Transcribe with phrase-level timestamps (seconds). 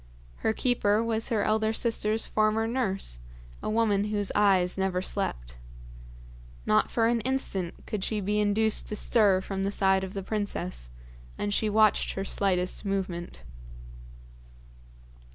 [0.37, 3.19] Her keeper was her elder sister's former nurse,
[3.61, 5.57] a woman whose eyes never slept.
[6.65, 10.23] Not for an instant could she be induced to stir from the side of the
[10.23, 10.89] princess,
[11.37, 13.43] and she watched her slightest movement.